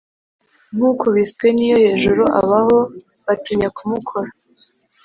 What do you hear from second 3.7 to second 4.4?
kumukora,